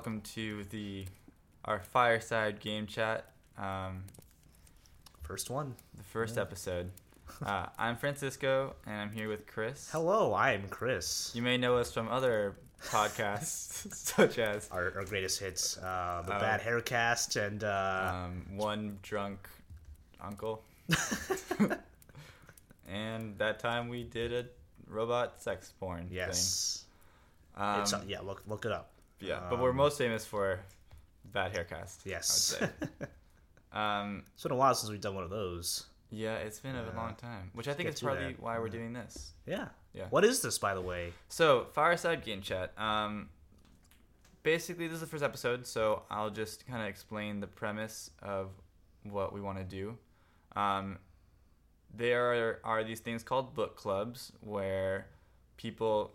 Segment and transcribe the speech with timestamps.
[0.00, 1.04] welcome to the
[1.66, 3.26] our fireside game chat.
[3.58, 4.04] Um,
[5.20, 5.74] First one.
[5.94, 6.90] the first episode.
[7.44, 9.90] Uh, I'm Francisco, and I'm here with Chris.
[9.92, 11.32] Hello, I am Chris.
[11.34, 16.34] You may know us from other podcasts, such as Our, our greatest hits, uh, the
[16.34, 16.40] Oh.
[16.40, 19.50] Bad Haircast, and uh, um, One Drunk
[20.18, 20.64] Uncle.
[22.88, 24.46] and that time we did a
[24.88, 26.86] robot sex porn yes,
[27.54, 27.66] thing.
[27.66, 28.20] Um, it's, yeah.
[28.20, 28.92] Look look it up.
[29.20, 30.60] Yeah, but we're um, most famous for
[31.24, 31.98] Bad Haircast.
[32.04, 33.06] Yes, I would say.
[33.72, 35.86] um, it's been a while since we've done one of those.
[36.10, 38.40] yeah, it's been a long time, which I think is probably that.
[38.40, 38.72] why we're Yeah.
[38.72, 39.32] doing this.
[39.46, 39.68] Yeah.
[39.92, 40.06] Yeah.
[40.10, 41.12] What is this, by the way?
[41.28, 42.72] So, Fireside Game Chat.
[42.78, 43.28] Um,
[44.42, 48.50] basically, this is the first episode, so I'll just kind of explain the premise of
[49.04, 49.96] what we want to do.
[50.56, 50.98] Um,
[51.94, 55.06] there are, are these things called book clubs where
[55.56, 56.12] people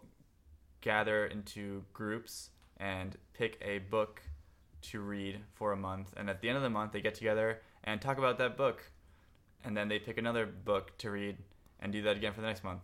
[0.82, 4.22] gather into groups and pick a book
[4.82, 6.14] to read for a month.
[6.16, 8.84] And at the end of the month, they get together and talk about that book.
[9.64, 11.38] And then they pick another book to read
[11.80, 12.82] and do that again for the next month.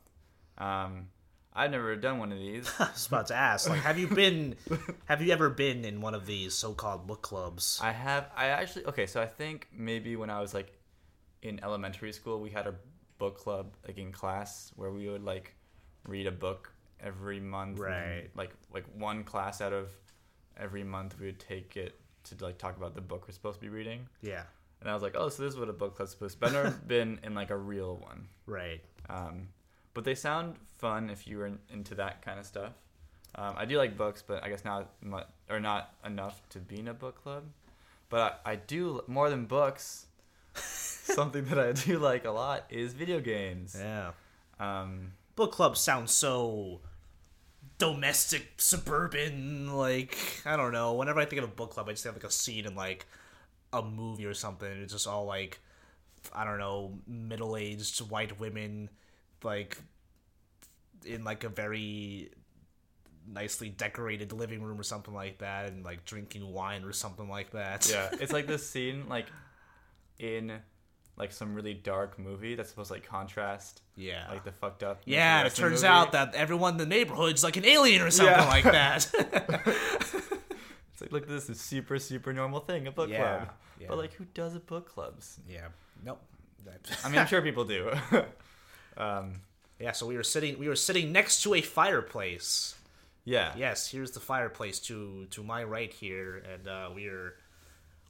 [0.57, 1.07] Um,
[1.53, 2.71] I've never done one of these.
[2.79, 3.69] I was about to ask.
[3.69, 4.55] Like, have you been?
[5.05, 7.79] have you ever been in one of these so-called book clubs?
[7.81, 8.29] I have.
[8.35, 8.85] I actually.
[8.85, 10.71] Okay, so I think maybe when I was like
[11.41, 12.75] in elementary school, we had a
[13.17, 15.53] book club like in class where we would like
[16.07, 16.70] read a book
[17.03, 17.79] every month.
[17.79, 18.29] Right.
[18.35, 19.89] like like one class out of
[20.57, 23.61] every month, we would take it to like talk about the book we're supposed to
[23.61, 24.07] be reading.
[24.21, 24.43] yeah.
[24.79, 26.39] And I was like, oh, so this is what a book club's supposed to.
[26.39, 26.47] Be.
[26.47, 28.25] I've never been in like a real one.
[28.47, 28.81] Right.
[29.11, 29.49] Um,
[29.93, 32.73] but they sound fun if you were into that kind of stuff.
[33.35, 36.79] Um, I do like books, but I guess not much, or not enough to be
[36.79, 37.43] in a book club.
[38.09, 40.07] But I, I do more than books.
[40.55, 43.75] Something that I do like a lot is video games.
[43.77, 44.11] Yeah.
[44.59, 46.81] Um, Book club sounds so
[47.81, 49.75] domestic, suburban.
[49.75, 50.93] Like I don't know.
[50.93, 53.07] Whenever I think of a book club, I just have like a scene in like
[53.73, 54.69] a movie or something.
[54.69, 55.59] It's just all like
[56.31, 58.89] I don't know, middle-aged white women,
[59.43, 59.77] like
[61.03, 62.29] in like a very
[63.27, 67.51] nicely decorated living room or something like that, and like drinking wine or something like
[67.51, 67.89] that.
[67.89, 69.25] yeah, it's like this scene like
[70.19, 70.59] in
[71.21, 74.25] like some really dark movie that's supposed to like contrast yeah.
[74.29, 75.01] like the fucked up.
[75.05, 75.87] yeah, and it turns movie.
[75.87, 78.47] out that everyone in the neighborhood's like an alien or something Yeah.
[78.49, 79.07] like that.
[80.91, 83.49] it's like look, this is super super normal thing a book Yeah, club.
[83.79, 83.87] yeah.
[83.89, 85.39] But like, who does a book clubs?
[85.47, 85.67] Yeah.
[86.03, 86.21] Nope.
[87.03, 87.91] I mean, I'm sure people do.
[88.97, 89.33] um,
[89.79, 89.91] yeah.
[89.93, 90.57] So we were sitting.
[90.59, 92.75] We were sitting next to a fireplace.
[93.25, 93.53] yeah.
[93.57, 93.89] Yes.
[93.89, 97.35] Here's the fireplace to to my right here, and uh, we are.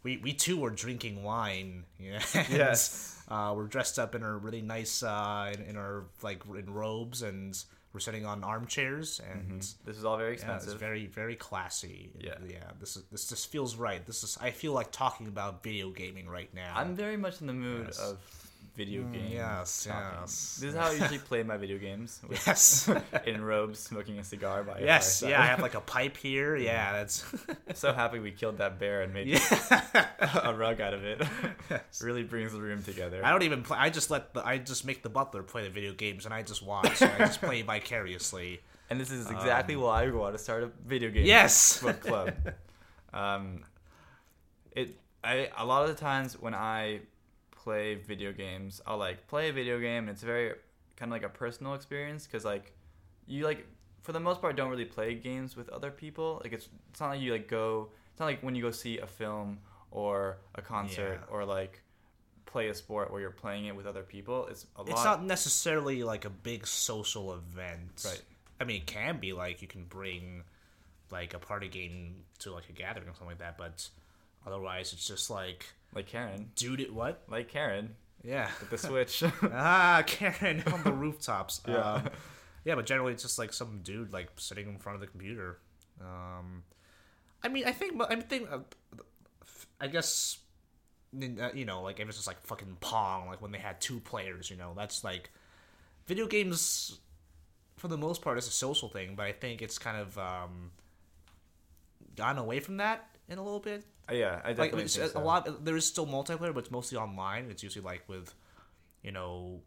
[0.04, 1.84] We, we too were drinking wine.
[2.00, 3.18] Yes.
[3.30, 7.22] Uh, we're dressed up in our really nice uh, in, in our like in robes,
[7.22, 7.58] and
[7.94, 10.80] we're sitting on armchairs, and This is all very yeah, it's expensive.
[10.80, 12.12] very very classy.
[12.20, 12.36] Yeah.
[12.48, 12.72] Yeah.
[12.80, 14.06] This is this just feels right.
[14.06, 16.74] This is I feel like talking about video gaming right now.
[16.76, 18.00] I'm very much in the mood Yes.
[18.00, 18.18] of
[18.84, 19.32] video games.
[19.32, 20.20] Mm, yes, talking.
[20.22, 20.58] yes.
[20.62, 22.22] This is how I usually play my video games.
[22.48, 22.90] Yes.
[23.26, 24.80] in robes, smoking a cigar by.
[24.80, 26.56] Yes, yeah, I have like a pipe here.
[26.56, 27.24] Yeah, that's
[27.74, 30.06] so happy we killed that bear and made yeah.
[30.44, 31.22] a rug out of it.
[32.02, 33.24] really brings the room together.
[33.24, 33.78] I don't even play.
[33.80, 36.42] I just let the I just make the butler play the video games, and I
[36.44, 37.02] just watch.
[37.02, 38.62] and I just play vicariously.
[38.90, 41.82] and this is exactly why we want to start a video game Um, Yes.
[41.82, 42.34] book club.
[43.14, 43.64] um,
[44.76, 47.02] it I a lot of the times when I
[47.64, 50.54] play video games, I'll like play a video game and it's very
[50.96, 52.74] kind of like a personal experience because like
[53.28, 53.66] you like
[54.02, 56.40] for the most part don't really play games with other people.
[56.44, 57.90] Like it's it's not like you like go.
[58.12, 59.60] It's not like when you go see a film
[59.92, 61.34] or a concert Yeah.
[61.34, 61.82] or like
[62.46, 64.48] play a sport where you're playing it with other people.
[64.48, 64.90] It's a lot.
[64.90, 68.04] It's not necessarily like a big social event.
[68.06, 68.22] Right.
[68.60, 70.44] I mean, it can be like you can bring
[71.12, 73.88] like a party game to like a gathering or something like that, but
[74.46, 77.24] otherwise it's just like, like Karen, dude, it what?
[77.30, 78.50] like Karen, Yeah.
[78.70, 79.24] the Switch.
[79.44, 81.62] ah, Karen on the rooftops.
[81.68, 81.76] Yeah.
[81.96, 82.10] Um,
[82.64, 85.58] yeah, but generally it's just like some dude like sitting in front of the computer.
[86.00, 86.64] Um,
[87.44, 88.60] I mean, I think, I think, uh,
[89.80, 90.38] I guess,
[91.22, 94.00] uh, you know, like it was just like fucking Pong, like when they had two
[94.00, 95.30] players, you know, that's like
[96.08, 97.00] video games.
[97.78, 100.70] For the most part, is a social thing, but I think it's kind of um,
[102.16, 105.14] gotten away from that in a little bit yeah, I like definitely it's think a
[105.14, 105.24] so.
[105.24, 108.34] lot there is still multiplayer but it's mostly online it's usually like with
[109.04, 109.62] you know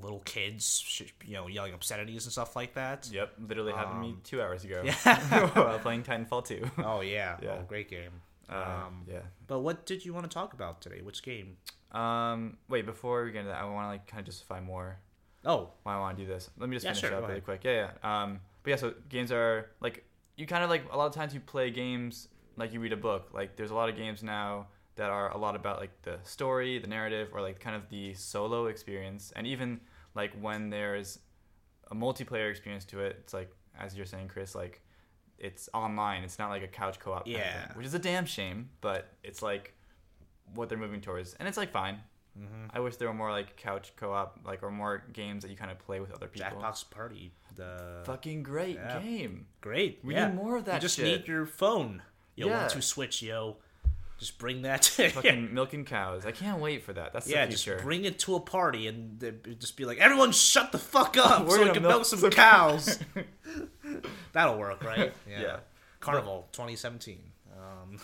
[0.00, 4.12] little kids you know yelling obscenities and stuff like that Yep, literally happened to me
[4.14, 4.82] Um, two hours ago.
[4.84, 5.46] yeah.
[5.54, 6.70] while playing Titanfall 2.
[6.84, 7.58] oh yeah, Yeah.
[7.60, 8.10] Oh, great game
[8.50, 9.20] Uh, um yeah.
[9.46, 11.56] but what did you want to talk about today which game
[11.92, 14.98] Um, wait, before we get into that, I want to like kind of justify more
[15.46, 16.50] oh why I want to do this.
[16.58, 17.44] Let me just Yeah, finish sure, up really ahead.
[17.44, 17.60] quick.
[17.62, 18.22] Yeah, yeah.
[18.22, 20.04] Um, but yeah, so games are like
[20.36, 22.96] you kind of like a lot of times you play games like you read a
[22.96, 23.30] book.
[23.32, 26.78] Like there's a lot of games now that are a lot about like the story,
[26.78, 29.80] the narrative, or like kind of the solo experience, and even
[30.14, 31.18] like when there's
[31.90, 34.80] a multiplayer experience to it, it's like as you're saying, Chris, like
[35.38, 36.22] it's online.
[36.22, 37.26] It's not like a couch co-op.
[37.26, 37.66] Yeah.
[37.66, 39.74] thing, which is a damn shame, but it's like
[40.54, 41.98] what they're moving towards, and it's like fine.
[42.38, 42.66] Mm-hmm.
[42.72, 45.70] I wish there were more like couch co-op, like or more games that you kind
[45.70, 46.50] of play with other people.
[46.50, 47.32] Jackbox Party.
[47.56, 48.98] The Fucking great Yeah.
[49.00, 49.46] game.
[49.60, 50.00] great.
[50.02, 50.26] We yeah.
[50.28, 51.04] need more of that You just shit.
[51.20, 52.02] need your phone.
[52.36, 52.62] Yo, Yeah.
[52.62, 53.56] one two switch, yo.
[54.18, 54.84] Just bring that.
[55.14, 56.24] Fucking milking cows.
[56.24, 57.12] I can't wait for that.
[57.12, 59.18] That's yeah, the just bring it to a party and
[59.58, 62.20] just be like, everyone, shut the fuck up, We're so we can milk milk some
[62.20, 62.98] some cows.
[64.32, 65.12] That'll work, right?
[65.28, 65.58] Yeah.
[66.00, 67.18] Carnival 2017.
[67.58, 67.98] Um,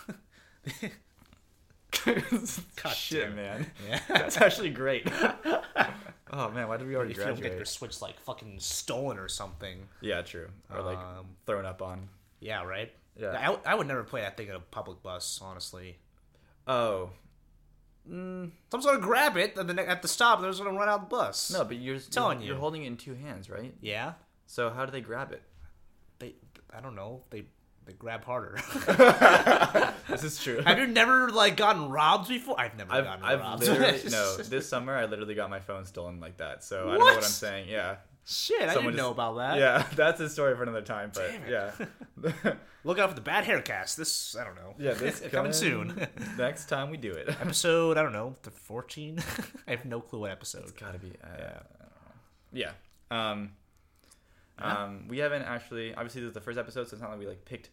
[2.83, 3.67] God Shit, man.
[3.89, 4.01] yeah.
[4.09, 5.07] That's actually great.
[6.33, 7.65] oh man, why did we already if you don't get your?
[7.65, 9.89] Switch like fucking stolen or something.
[10.01, 10.49] Yeah, true.
[10.75, 12.09] Or like Um, thrown up on.
[12.41, 12.93] Yeah, right.
[13.21, 13.39] Yeah.
[13.39, 15.99] I, w- I would never play that thing in a public bus, honestly.
[16.67, 17.11] Oh.
[18.11, 21.01] Mm, Someone's gonna grab it and then at the stop, they're just gonna run out
[21.09, 21.51] the bus.
[21.53, 22.53] no, but you're Telling you're, you.
[22.53, 23.75] you're holding it in two hands, right?
[23.81, 24.15] Yeah.
[24.47, 25.43] So how do they grab it?
[26.19, 26.35] They,
[26.75, 27.23] I don't know.
[27.31, 27.45] They,
[27.85, 28.59] they grab harder.
[30.09, 30.61] This is true.
[30.67, 32.59] Have you never like gotten robbed before?
[32.59, 33.63] I've never I've, gotten I've robbed.
[33.63, 34.37] literally no.
[34.39, 36.65] This summer, I literally got my phone stolen like that.
[36.65, 37.15] So I don't know What?
[37.17, 37.69] what I'm saying.
[37.69, 37.97] Yeah,
[38.27, 39.59] Shit, I didn't know about that.
[39.59, 39.85] yeah.
[39.97, 41.11] That's a story for another time.
[41.15, 41.51] But Damn it.
[42.45, 42.53] yeah,
[42.85, 43.97] Look out for the bad hair haircast.
[43.97, 44.75] This I don't know.
[44.79, 44.93] yeah.
[44.95, 46.07] This coming soon.
[46.39, 47.29] next time we do it.
[47.29, 49.19] episode I don't know the fourteen.
[49.67, 50.63] I have no clue what episode.
[50.63, 51.13] It's gotta be.
[51.23, 51.45] Uh, Yeah.
[51.45, 52.13] I don't know.
[52.53, 52.73] Yeah.
[53.11, 53.53] Um.
[54.59, 55.09] Um.
[55.09, 55.95] We haven't actually.
[55.95, 57.71] Obviously, this is the first episode, so it's not like we like picked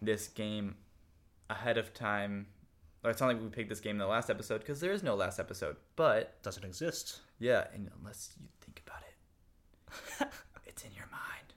[0.00, 0.76] this game
[1.48, 2.46] ahead of time.
[3.04, 5.02] Or it's not like we picked this game in the last episode because there is
[5.02, 5.76] no last episode.
[5.96, 7.18] But Doesn't exist.
[7.40, 8.81] yeah, and unless you think
[10.66, 11.52] it's in your mind.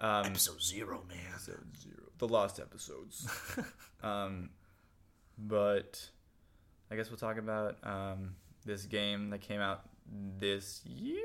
[0.00, 0.30] Um.
[0.30, 1.18] Episode zero, man.
[1.30, 1.94] episode zero.
[2.18, 3.28] The lost episodes.
[4.02, 4.50] um,
[5.38, 6.08] but
[6.90, 9.82] I guess we'll talk about um, this game that came out
[10.38, 11.24] this year,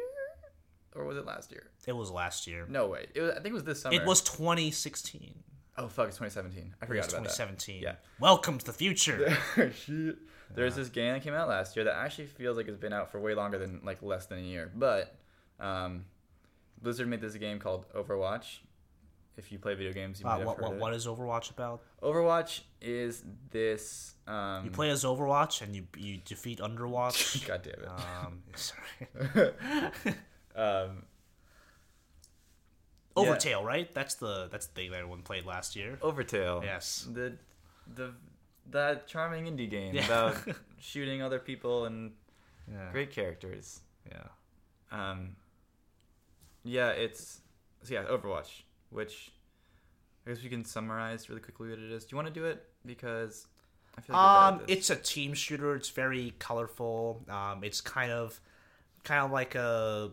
[0.95, 1.69] or was it last year?
[1.85, 2.65] It was last year.
[2.69, 3.07] No way.
[3.13, 3.31] It was.
[3.31, 3.95] I think it was this summer.
[3.95, 5.35] It was 2016.
[5.77, 6.07] Oh fuck!
[6.07, 6.75] It's 2017.
[6.81, 7.81] I forgot was about 2017.
[7.81, 7.95] Yeah.
[8.19, 9.37] Welcome to the future.
[9.55, 10.17] that.
[10.53, 13.11] There's this game that came out last year that actually feels like it's been out
[13.11, 14.71] for way longer than like less than a year.
[14.75, 15.15] But
[15.59, 16.05] um,
[16.81, 18.59] Blizzard made this game called Overwatch.
[19.37, 20.81] If you play video games, you might Uh, have what, heard what, of it.
[20.81, 21.81] what is Overwatch about?
[22.03, 24.15] Overwatch is this.
[24.27, 27.45] Um, You play as Overwatch and you you defeat Underwatch.
[27.47, 27.87] God damn it.
[27.87, 30.15] um, sorry.
[30.55, 31.03] um,
[33.15, 33.91] Overtale, right?
[33.93, 35.97] That's the that's the thing that everyone played last year.
[36.01, 36.61] Overtale.
[36.63, 37.07] Yes.
[37.11, 37.37] The
[37.95, 38.13] the
[38.71, 40.05] that charming indie game Yeah.
[40.05, 40.37] about
[40.79, 42.13] shooting other people and
[42.71, 42.91] Yeah.
[42.91, 43.81] great characters.
[44.09, 44.27] Yeah.
[44.91, 45.35] Um,
[46.63, 47.41] yeah, it's
[47.83, 49.31] so yeah, Overwatch, which
[50.25, 52.05] I guess we can summarize really quickly what it is.
[52.05, 52.65] Do you want to do it?
[52.85, 53.47] Because
[53.97, 54.77] I feel like Um, bad at this.
[54.77, 55.75] it's a team shooter.
[55.75, 57.23] It's very colorful.
[57.29, 58.39] Um, it's kind of,
[59.03, 60.11] kind of like a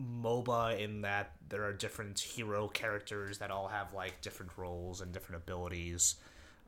[0.00, 5.12] MOBA in that there are different hero characters that all have like different roles and
[5.12, 6.16] different abilities.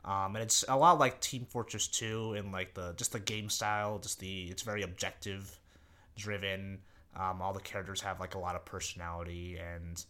[0.05, 3.49] Um, and it's a lot like Team Fortress 2 in like the just the game
[3.51, 3.99] style.
[3.99, 5.59] Just the it's very objective
[6.17, 6.81] driven.
[7.19, 10.05] Um, all the characters have like a lot of personality and.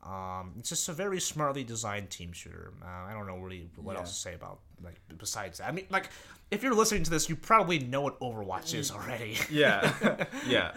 [0.00, 2.72] Um, it's just a very smartly designed team shooter.
[2.80, 3.98] Uh, I don't know really what Yeah.
[4.00, 5.66] else to say about like besides that.
[5.68, 6.08] I mean, like
[6.52, 9.36] if you're listening to this, you probably know what Overwatch is already.
[9.50, 10.70] yeah, yeah,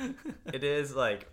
[0.52, 1.30] it is like,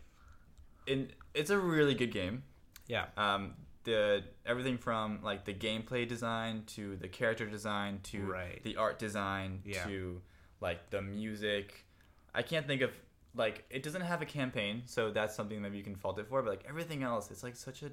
[0.86, 2.42] in it's a really good game.
[2.88, 8.62] yeah, um, the everything from like the gameplay design to the character design to Right.
[8.64, 9.84] the art design Yeah.
[9.84, 10.20] to
[10.60, 11.86] like the music.
[12.34, 12.90] I can't think of
[13.38, 16.42] like it doesn't have a campaign, so that's something that you can fault it for.
[16.42, 17.90] But like everything else, it's like such a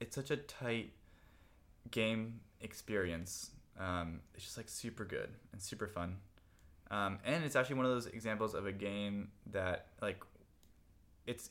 [0.00, 0.92] it's such a tight
[1.90, 3.50] game experience.
[3.78, 6.16] Um, it's just like super good and super fun.
[6.90, 10.22] Um, and it's actually one of those examples of a game that like
[11.26, 11.50] it's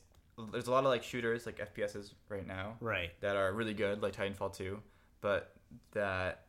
[0.52, 3.10] there's a lot of like shooters like FPSs right now right.
[3.20, 4.80] that are really good, like Titanfall 2,
[5.20, 5.54] but
[5.92, 6.46] that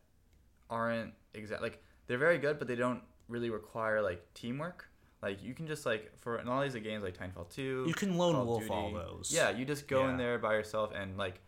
[0.70, 4.91] aren't exact like they're very good, but they don't really require like teamwork.
[5.22, 8.18] Like you can just like for in all these games like Titanfall 2, You can
[8.18, 9.32] lone Call wolf all those.
[9.34, 10.12] Yeah, you just go Yeah.
[10.12, 11.40] in there by yourself and like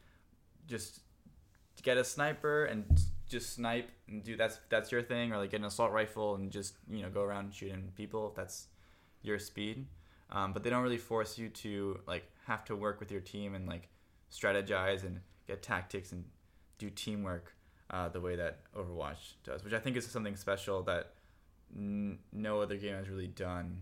[0.68, 1.00] just
[1.82, 2.86] get a sniper and
[3.28, 6.52] just snipe and do that's that's your thing, or like get an assault rifle and
[6.52, 8.68] just you know go around shooting people if that's
[9.24, 9.88] your speed.
[10.30, 13.56] Um, but they don't really force you to like have to work with your team
[13.56, 13.90] and like
[14.32, 16.26] strategize and get tactics and
[16.78, 17.54] do teamwork
[17.90, 21.14] uh, the way that Overwatch does, which I think is something special that
[21.76, 23.82] n- no other game has really done.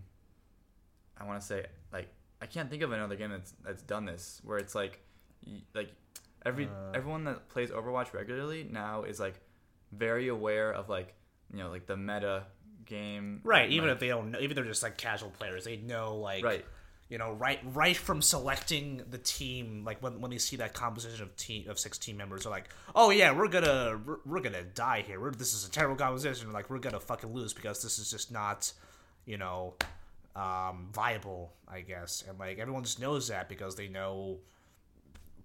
[1.18, 2.08] I want to say like
[2.40, 5.00] I can't think of another game that's that's done this where it's like
[5.46, 5.92] y- like
[6.44, 6.90] Every Uh.
[6.92, 9.40] everyone that plays Overwatch regularly now is like
[9.92, 11.14] very aware of like
[11.52, 12.46] you know like the meta
[12.84, 13.40] game.
[13.44, 15.76] Right, even like- if they don't know, even if they're just like casual players, they
[15.76, 16.64] know like Right.
[17.12, 21.22] You know, right right from selecting the team, like when, when they see that composition
[21.22, 24.62] of team of six team members, are like, oh yeah, we're gonna we're, we're gonna
[24.62, 25.20] die here.
[25.20, 26.50] We're, this is a terrible composition.
[26.54, 28.72] Like we're gonna fucking lose because this is just not,
[29.26, 29.74] you know,
[30.34, 31.52] um, viable.
[31.68, 34.38] I guess, and like everyone just knows that because they know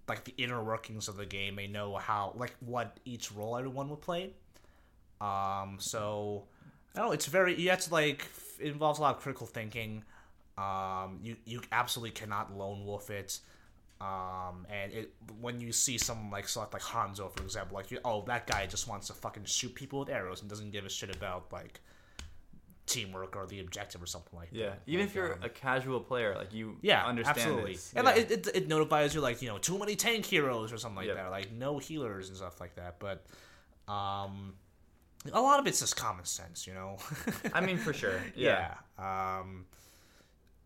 [0.08, 1.58] like the inner workings of the game.
[1.58, 4.32] They know how like what each role everyone would play.
[5.20, 6.46] Um, so
[6.96, 7.12] I don't know.
[7.12, 8.26] It's very you have to like
[8.58, 10.06] it involves a lot of critical thinking.
[10.58, 13.40] Um, you you absolutely cannot lone wolf it.
[14.00, 18.00] Um, and it when you see someone like select like Hanzo for example, like you,
[18.06, 20.90] oh that guy just wants to fucking shoot people with arrows and doesn't give a
[20.90, 21.80] shit about like
[22.86, 24.80] teamwork or the objective or something like Yeah, that.
[24.88, 27.74] even Like, if you're um, a casual player, like you yeah, understand absolutely.
[27.74, 27.94] this.
[27.96, 28.12] And yeah.
[28.14, 30.98] like it, it, it notifies you like you know too many tank heroes or something
[30.98, 31.16] like Yep.
[31.16, 33.00] that, or, like no healers and stuff like that.
[33.00, 33.26] But
[33.92, 34.54] um,
[35.34, 36.98] a lot of it's just common sense, you know.
[37.54, 38.22] I mean, for sure.
[38.36, 38.76] Yeah.
[39.00, 39.40] yeah.
[39.40, 39.66] Um.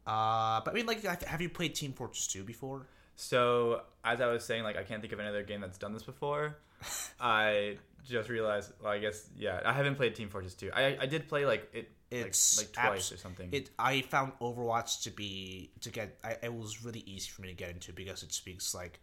[0.06, 2.88] Uh, but I mean, like, have- you played Team Fortress 2 before?
[3.16, 6.04] So as I was saying, like I can't think of another game that's done this
[6.04, 6.58] before.
[7.20, 7.78] I
[8.08, 8.72] just realized.
[8.82, 9.62] Well, I guess yeah.
[9.64, 10.72] I haven't played Team Fortress 2.
[10.74, 11.90] I I did play like it.
[12.12, 13.50] like- It's like, twice abs- or something.
[13.52, 16.18] It I found Overwatch to be to get.
[16.24, 19.00] I, it was really easy for me to get into because it speaks like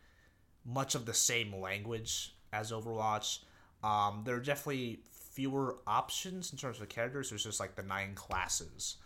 [0.64, 3.40] much of the same language as Overwatch.
[3.84, 5.00] Um, there are definitely
[5.32, 7.30] fewer options in terms of characters.
[7.30, 8.96] There's just like the nine classes.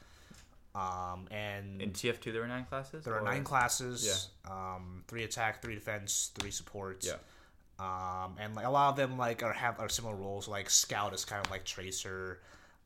[0.74, 3.04] Um, and In TF2, there were nine classes.
[3.04, 4.30] there are nine classes.
[4.46, 4.50] Yeah.
[4.52, 7.04] Um, three attack, three defense, three support.
[7.04, 7.14] Yeah.
[7.78, 10.48] Um, and like a lot of them like are have are similar roles.
[10.48, 12.40] Like scout is kind of like tracer.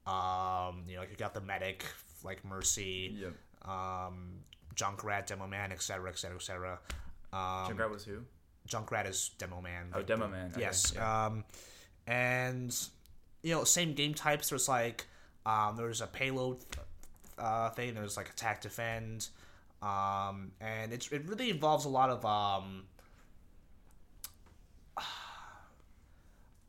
[0.07, 1.85] Um, you know, like you got the medic
[2.25, 3.15] like mercy.
[3.21, 3.33] Yep.
[3.71, 4.41] Um,
[4.75, 6.79] Junkrat, demo man, etc., etc., etc.
[7.33, 7.39] Um,
[7.77, 8.19] Junkrat was who?
[8.69, 9.87] Junkrat is demo man.
[9.95, 10.51] Oh, Demo Man.
[10.53, 10.93] Okay, Yes.
[10.95, 11.27] yeah.
[11.27, 11.45] Um,
[12.07, 12.77] and
[13.43, 14.49] you know, same game types.
[14.51, 15.07] There's like
[15.45, 16.59] um, there's a payload
[17.39, 17.95] uh, thing.
[17.95, 19.29] There's like attack defend,
[19.83, 22.85] um, and it's it really involves a lot of um,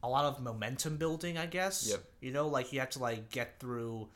[0.03, 1.38] a lot of momentum building.
[1.38, 1.89] I guess.
[1.89, 2.03] Yep.
[2.21, 4.07] You know, like you have to like get through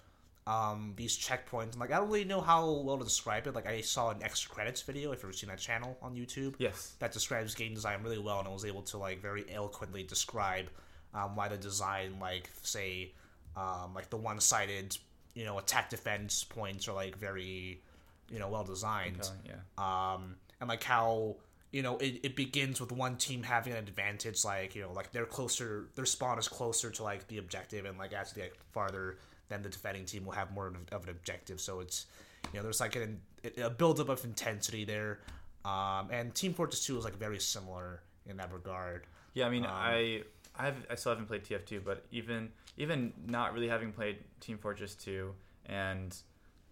[0.47, 1.71] um, these checkpoints.
[1.71, 3.55] And, like I don't really know how well to describe it.
[3.55, 5.11] Like I saw an extra credits video.
[5.11, 6.95] If you've ever seen that channel on YouTube Yes.
[6.99, 10.69] that describes game design really well and I was able to like very eloquently describe
[11.13, 13.13] um, why the design like say
[13.55, 14.97] um, like the one-sided
[15.33, 17.81] you know attack defense points are like very
[18.29, 19.21] you know well designed.
[19.21, 19.39] Compelling,
[19.77, 20.13] yeah.
[20.13, 21.35] um, and like how
[21.71, 25.11] you know it, it begins with one team having an advantage like you know like
[25.11, 28.55] they're closer their spawn is closer to like the objective and like as they get
[28.71, 29.17] farther
[29.51, 31.61] then the defending team will have more of, of an objective.
[31.61, 32.07] So it's
[32.51, 33.21] you know there's like an,
[33.61, 35.19] a buildup of intensity there.
[35.63, 39.05] Um, and team fortress 2 is like very similar in that regard.
[39.35, 40.23] Yeah, I mean, Um, I
[40.61, 44.57] I have I still haven't played TF2, but even even not really having played Team
[44.57, 45.33] Fortress 2
[45.65, 46.15] and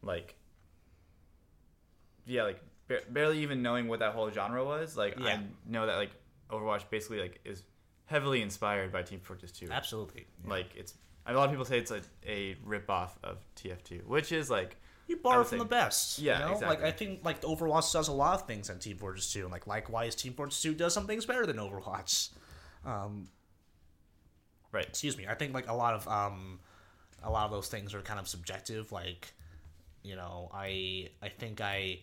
[0.04, 0.36] like
[2.26, 5.26] yeah, like ba- barely even knowing what that whole genre was, like Yeah.
[5.38, 6.12] I know that like
[6.52, 7.64] Overwatch basically like is
[8.06, 9.70] heavily inspired by Team Fortress 2.
[9.72, 10.94] absolutely Like it's
[11.26, 14.78] a lot of people say it's like a rip off of TF2, which is like
[15.08, 16.68] you borrow from say- the best Yeah, you know?
[16.68, 19.52] like i think like overwatch does a lot of things that team fortress 2 and
[19.52, 22.30] like likewise team fortress 2 does some things better than overwatch
[22.86, 23.28] um,
[24.72, 24.86] right.
[24.88, 26.60] excuse me i think like a lot of um
[27.24, 29.34] a lot of those things are kind of subjective like
[30.04, 32.00] you know i i think i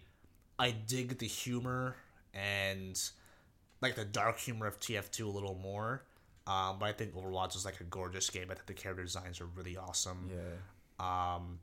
[0.59, 1.97] i dig the humor
[2.35, 3.01] and
[3.81, 6.03] like the dark humor of tf2 a little more
[6.47, 9.41] um but i think overwatch is like a gorgeous game i think the character designs
[9.41, 11.37] are really awesome Yeah.
[11.37, 11.59] um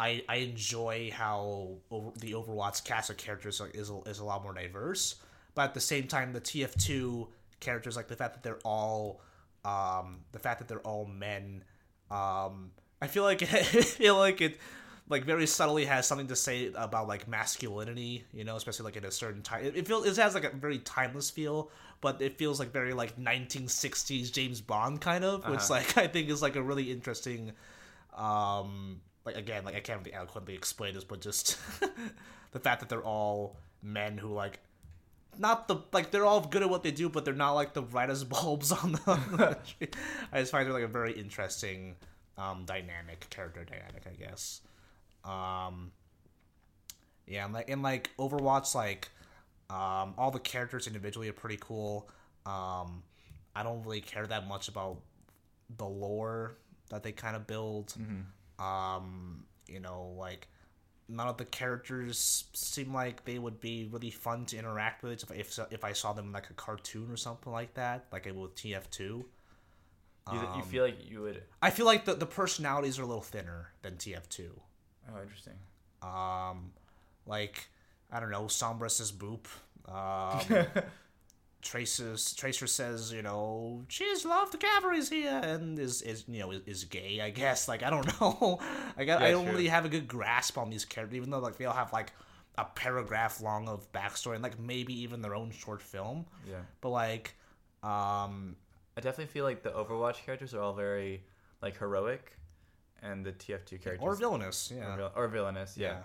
[0.00, 4.24] I, I enjoy how over, the Overwatch cast of characters like, is a, is a
[4.24, 5.14] lot more diverse,
[5.54, 7.28] but at the same time, the TF2
[7.60, 9.20] characters like the fact that they're all
[9.64, 11.64] um, the fact that they're all men.
[12.10, 14.58] Um, I feel like I feel like it
[15.08, 19.04] like very subtly has something to say about like masculinity, you know, especially like in
[19.04, 19.64] a certain time.
[19.64, 22.92] It, it feels it has like a very timeless feel, but it feels like very
[22.94, 25.74] like 1960s James Bond kind of, which Uh-huh.
[25.74, 27.52] like I think is like a really interesting
[28.16, 31.58] um like again like i can't really eloquently explain this but just
[32.52, 34.60] the fact that they're all men who like
[35.38, 37.82] not the like they're all good at what they do but they're not like the
[37.82, 39.88] brightest bulbs on the, on the tree.
[40.32, 41.96] i just find it like a very interesting
[42.38, 44.60] um dynamic character dynamic i guess.
[45.24, 45.92] Um
[47.26, 49.08] yeah and like in like overwatch like
[49.70, 52.08] um all the characters individually are pretty cool.
[52.46, 53.02] Um
[53.54, 54.98] i don't really care that much about
[55.78, 56.56] the lore
[56.90, 57.94] that they kind of build.
[58.58, 60.48] Um you know like
[61.12, 65.30] none of the characters seem like they would be really fun to interact with if
[65.30, 68.30] if, if I saw them in like a cartoon or something like that, like I
[68.32, 68.98] with TF2.
[69.00, 69.24] You,
[70.26, 71.42] Um, you feel like you would?
[71.60, 74.50] I feel like the, the personalities are a little thinner than TF2.
[75.10, 75.54] Oh, interesting.
[76.00, 76.72] Um,
[77.26, 77.68] like
[78.10, 79.46] I don't know, Sombra says boop.
[79.88, 80.66] Um,
[81.62, 86.50] Traces Tracer says, you know, she's love the cavalry's here, and is is you know
[86.50, 87.20] is, is gay.
[87.20, 88.60] I guess like I don't know.
[88.96, 89.52] I got I Yeah, don't true.
[89.52, 92.12] really have a good grasp on these characters, even though like they all have like
[92.58, 96.26] a paragraph long of backstory and like maybe even their own short film.
[96.46, 96.56] Yeah.
[96.82, 97.34] But like,
[97.82, 98.56] um,
[98.96, 101.22] I definitely feel like the Overwatch characters are all very
[101.62, 102.36] like heroic,
[103.02, 105.76] and the TF2 characters or villainous, yeah, or, or villainous.
[105.78, 105.88] Yeah.
[105.88, 105.98] yeah.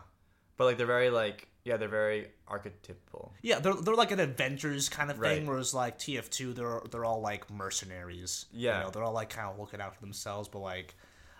[0.57, 3.33] But like they're very like yeah they're very archetypal.
[3.41, 5.47] Yeah, they're they're like an adventures kind of thing, Right.
[5.47, 8.45] whereas like TF2, they're they're all like mercenaries.
[8.51, 8.79] Yeah.
[8.79, 10.95] you know, they're all like kind of looking out for themselves, but like,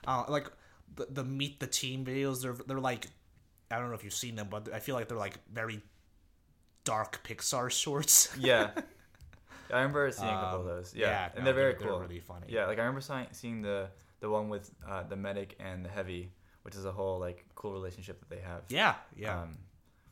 [0.08, 0.52] uh, like
[0.96, 3.08] the, the meet the team videos, they're they're like,
[3.72, 5.82] I don't know if you've seen them, but I feel like they're like very
[6.84, 8.30] dark Pixar shorts.
[8.38, 8.70] Yeah.
[9.74, 10.94] I remember seeing a couple of Um, those.
[10.96, 12.00] Yeah, no, and they're very they're cool.
[12.00, 12.46] really funny.
[12.50, 13.90] Yeah, like I remember seeing, seeing the
[14.22, 16.32] the one with uh, the medic and the heavy,
[16.68, 18.62] which is a whole like cool relationship that they have.
[18.68, 19.42] yeah, yeah.
[19.44, 19.58] Um,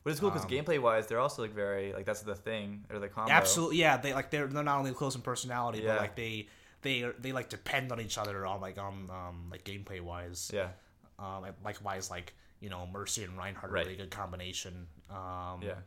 [0.04, 2.86] which is cool because Um, gameplay wise, they're also like very like that's the thing
[2.90, 3.30] or the combo.
[3.30, 3.98] Absolutely, yeah.
[3.98, 5.88] They like they're they're not only close in personality, Yeah.
[5.92, 6.48] but like they
[6.80, 10.50] they are- they like depend on each other on like on um like gameplay wise.
[10.54, 10.70] Yeah.
[11.18, 13.84] Um, likewise, like you know, Mercy and Reinhardt are Right.
[13.84, 14.86] a really good combination.
[15.10, 15.80] Um, Yeah.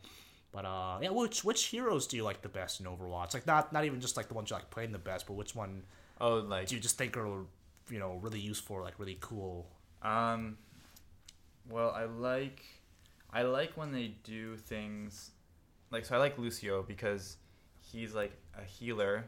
[0.52, 3.34] But uh, yeah, which which heroes do you like the best in Overwatch?
[3.34, 5.56] Like not not even just like the ones you like playing the best, but which
[5.56, 5.84] one
[6.22, 7.46] Oh, like do you just think are
[7.90, 9.68] you know really useful, like really cool?
[10.02, 10.58] Um,
[11.70, 12.64] well, I like,
[13.32, 15.32] I like when they do things,
[15.92, 16.16] like so.
[16.16, 17.38] I like Lucio because
[17.82, 19.26] he's like a healer,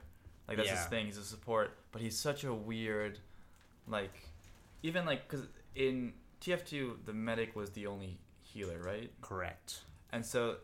[0.47, 1.05] like that's his thing.
[1.07, 3.19] He's a support, but he's such a weird,
[3.87, 4.29] like,
[4.83, 9.11] even like because in TF2 the medic was the only healer, right?
[9.21, 9.81] Correct.
[10.11, 10.57] And so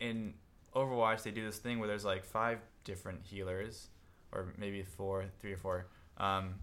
[0.00, 0.34] in
[0.74, 3.88] Overwatch they do this thing where there's like five different healers,
[4.32, 5.86] or maybe four, three or four.
[6.18, 6.56] Um,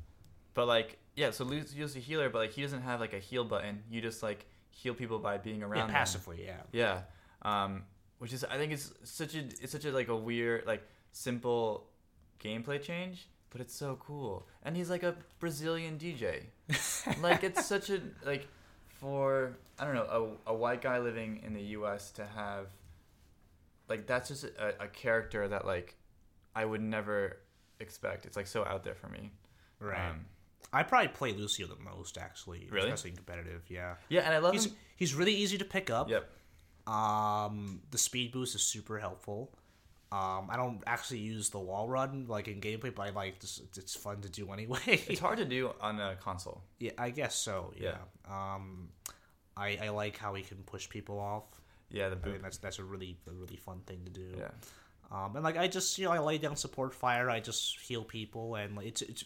[0.54, 3.44] but like yeah, so Lucio's a healer, but like he doesn't have like a heal
[3.44, 3.84] button.
[3.89, 5.96] You just like heal people by being Yeah, around them.
[5.96, 6.62] passively, yeah.
[6.72, 7.02] Yeah.
[7.44, 7.84] Um,
[8.20, 11.88] which is I think it's such a it's such a like a weird like simple
[12.44, 14.48] gameplay change, but it's so cool.
[14.63, 16.44] And he's like a Brazilian DJ.
[17.22, 18.48] like it's such a like
[18.88, 22.12] for I don't know a, a white guy living in the U.S.
[22.12, 22.68] to have
[23.89, 25.96] like that's just a, a character that like
[26.56, 27.38] I would never
[27.80, 28.26] expect.
[28.26, 29.32] It's like so out there for me.
[29.80, 30.10] Right.
[30.10, 30.26] Um,
[30.71, 32.88] I probably play Lucio the most actually, Really?
[32.89, 33.63] especially in competitive.
[33.69, 33.95] Yeah.
[34.10, 34.76] yeah, and I love He's him.
[34.95, 36.10] he's really easy to pick up.
[36.10, 36.30] Yep.
[36.88, 39.52] Um, the speed boost is super helpful.
[40.12, 43.60] Um, I don't actually use the wall run like in gameplay, but I like this,
[43.76, 44.80] it's fun to do anyway.
[44.86, 46.62] It's hard to do on a console.
[46.80, 47.73] yeah, I guess so.
[47.76, 47.97] Yeah.
[48.30, 48.89] Um,
[49.58, 51.43] I I like how he can push people off.
[51.89, 52.32] Yeah, the I boot.
[52.32, 54.36] think that's that's a really a really fun thing to do.
[54.38, 54.49] Yeah.
[55.12, 57.30] Um, and like I just you know I lay down support fire.
[57.30, 59.23] I just heal people, and like, it's it's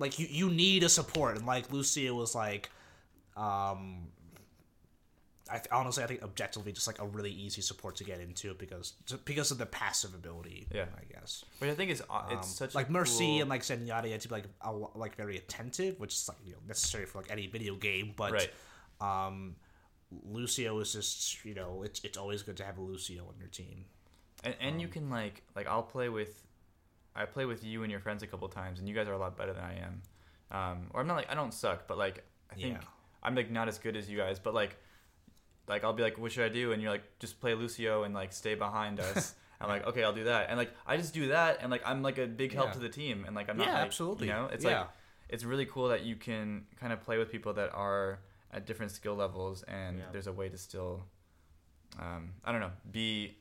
[0.00, 1.36] like you you need a support.
[1.36, 2.70] And like Lucio was like,
[3.36, 4.08] um,
[5.50, 8.54] I th- honestly I think objectively just like a really easy support to get into
[8.54, 10.66] because because of the passive ability.
[10.72, 10.86] Yeah.
[10.96, 11.44] I guess.
[11.58, 14.12] Which I think is uh, it's Um, such like Mercy cool- and like Zenyatta you
[14.12, 17.18] have to be like a, like very attentive, which is like you know necessary for
[17.20, 18.14] like any video game.
[18.16, 18.50] But Right.
[19.00, 19.56] um,
[20.24, 23.48] Lucio is just you know it's it's always good to have a Lucio on your
[23.48, 23.84] team.
[24.44, 26.42] and, and Um, you can like like I'll play with
[27.20, 29.18] I play with you and your friends a couple times and you guys are a
[29.18, 30.02] lot better than I am.
[30.50, 32.88] Um, or I'm not like I don't suck, but like I think Yeah.
[33.22, 34.76] I'm like not as good as you guys, but like
[35.68, 36.72] like I'll be like, what should I do?
[36.72, 39.34] And you're like, just play Lucio and like stay behind us.
[39.60, 40.46] I'm like, okay, I'll do that.
[40.48, 42.72] And like I just do that, and like I'm like a big help Yeah.
[42.74, 44.26] to the team, and like I'm not Yeah, like, absolutely.
[44.28, 44.78] You know, it's Yeah.
[44.80, 44.88] like
[45.28, 48.20] it's really cool that you can kind of play with people that are
[48.52, 51.04] at different skill levels, and there's a way to still,
[52.00, 53.36] um, I don't know, be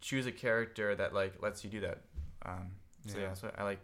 [0.00, 2.02] choose a character that like lets you do that.
[2.44, 2.70] Um,
[3.06, 3.34] so yeah, Yeah.
[3.34, 3.80] so I like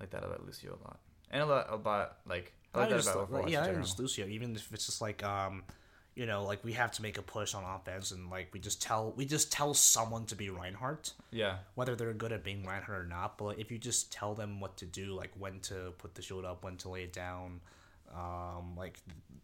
[0.00, 0.98] like that about Lucio a lot,
[1.30, 3.50] and a lot about like I like I that just, about like, Overwatch.
[3.50, 4.26] yeah, I just Lucio.
[4.26, 5.62] Even if it's just like, um,
[6.14, 8.82] you know, like we have to make a push on offense, and like we just
[8.82, 13.04] tell we just tell someone to be Reinhardt, yeah, whether they're good at being Reinhardt
[13.04, 13.38] or not.
[13.38, 16.44] But if you just tell them what to do, like when to put the shield
[16.44, 17.60] up, when to lay it down,
[18.14, 18.98] um, like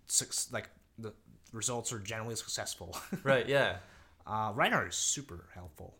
[0.06, 1.12] six, like the
[1.52, 2.96] results are generally successful.
[3.22, 3.76] right, yeah.
[4.26, 5.94] uh, Reinhardt is super helpful.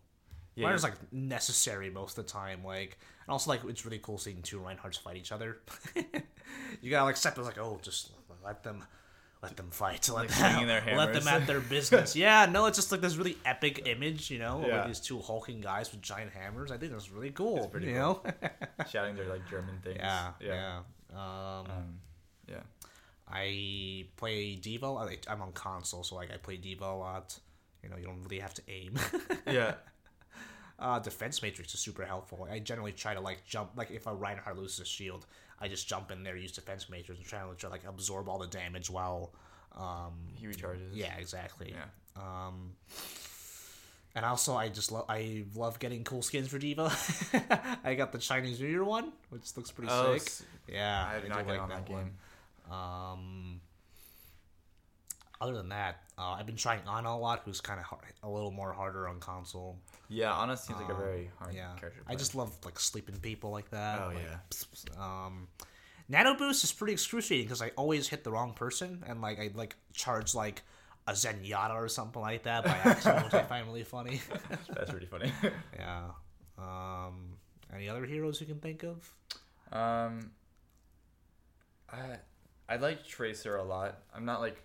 [0.59, 2.65] Yeah, Reinhardt's like necessary most of the time.
[2.65, 5.59] Like, and also like it's really cool seeing two Reinhardts fight each other.
[6.83, 7.43] you gotta like accept it.
[7.43, 8.11] Like, oh, just
[8.45, 8.85] let them,
[9.43, 10.09] let them fight.
[10.09, 10.67] Let Like them,
[10.97, 12.17] let them at their business.
[12.25, 14.79] yeah, no, it's just like this really epic image, you know, Yeah.
[14.79, 16.71] like these two hulking guys with giant hammers.
[16.73, 17.69] I think that's really cool.
[17.69, 18.25] pretty you cool.
[18.43, 18.85] know?
[18.91, 19.99] shouting their like German things.
[20.01, 20.81] yeah, yeah,
[21.15, 21.19] yeah.
[21.19, 21.99] Um, Um,
[22.49, 22.61] yeah.
[23.31, 24.87] I I play D.Va.
[24.87, 27.39] I, I'm on console, so like I play D.Va a lot.
[27.83, 28.95] You know, you don't really have to aim.
[29.47, 29.75] Yeah.
[30.79, 32.47] Uh, defense matrix is super helpful.
[32.49, 35.27] I generally try to like jump, like if a Reinhardt loses a shield,
[35.61, 38.39] I just jump in there, use defense matrix, and try to try, like absorb all
[38.39, 39.33] the damage while.
[39.77, 40.91] Um, He recharges.
[40.93, 41.75] yeah, exactly.
[41.77, 41.85] Yeah.
[42.17, 42.73] Um,
[44.15, 46.91] and also, I just love I love getting cool skins for D.Va.
[47.85, 50.23] I got the Chinese New Year one, which looks pretty Oh, sick.
[50.29, 52.15] s- Yeah, I not do get on that game.
[52.71, 53.61] Um,
[55.41, 57.87] other than that, uh, I've been trying Ana a lot, who's kind of
[58.23, 59.79] a little more harder on console.
[60.09, 62.03] Yeah, Ana seems like a very hard Um, Yeah, character.
[62.09, 64.01] I just love like sleeping people like that.
[64.03, 64.39] Oh, like, yeah.
[64.51, 65.49] pss, pss, Um,
[66.09, 69.51] Nano Boost is pretty excruciating because I always hit the wrong person and like I
[69.55, 70.63] like charge like
[71.07, 74.21] a Zenyatta or something like that by accident, which I find really funny.
[74.75, 75.33] That's pretty funny.
[75.79, 76.05] yeah.
[76.59, 77.37] Um,
[77.75, 79.13] any other heroes you can think of?
[79.73, 80.31] um,
[81.93, 82.17] I
[82.69, 83.99] I like Tracer a lot.
[84.15, 84.63] I'm not like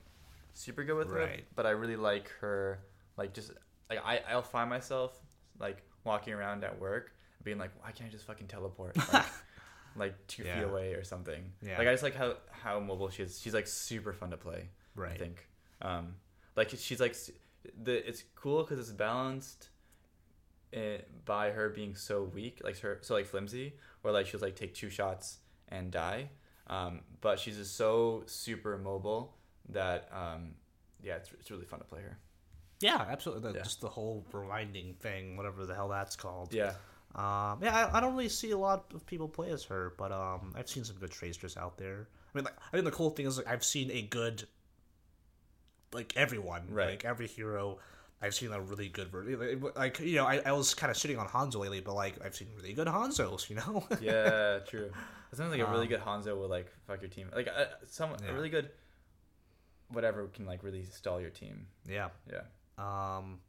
[0.53, 1.45] super good with her, Right.
[1.55, 2.79] but I really like her.
[3.17, 3.51] Like just
[3.89, 5.17] like I I'll find myself
[5.59, 7.11] like walking around at work
[7.43, 8.95] being like, why can't I just fucking teleport?
[9.13, 9.25] Like,
[9.95, 11.51] like two feet away or something.
[11.61, 11.77] Yeah.
[11.77, 13.39] Like I just like how how mobile she is.
[13.39, 14.69] She's like super fun to play.
[14.95, 15.11] Right.
[15.11, 15.47] I think.
[15.81, 16.15] Um,
[16.55, 17.15] like she's like
[17.83, 19.69] the it's cool because it's balanced.
[20.73, 24.55] eh, by her being so weak, like her so like flimsy, where like she'll like
[24.55, 25.37] take two shots
[25.69, 26.29] and die.
[26.67, 29.35] Um, but she's just so super mobile
[29.69, 30.55] that um,
[31.01, 32.17] yeah, it's, it's really fun to play her.
[32.79, 33.51] Yeah, absolutely.
[33.51, 33.63] The, Yeah.
[33.63, 36.53] Just the whole rewinding thing, whatever the hell that's called.
[36.53, 36.73] Yeah,
[37.15, 40.11] Um, yeah, I, I don't really see a lot of people play as her, but
[40.11, 42.07] um, I've seen some good tracers out there.
[42.33, 44.43] I mean, like, I think the cool thing is like, I've seen a good,
[45.93, 46.89] like everyone, Right.
[46.91, 47.79] like every hero.
[48.21, 49.61] I've seen a really good version.
[49.75, 52.35] Like you know, I, I was kind of shitting on Hanzo lately, but like I've
[52.35, 53.49] seen really good Hanzos.
[53.49, 53.85] You know.
[54.01, 54.91] yeah, true.
[55.31, 57.27] It sounds like a really Um, good Hanzo will like fuck your team.
[57.35, 58.29] Like uh, some Yeah.
[58.31, 58.69] a really good
[59.89, 61.67] whatever can like really stall your team.
[61.87, 62.09] yeah.
[62.31, 62.41] Yeah.
[62.77, 63.39] Um.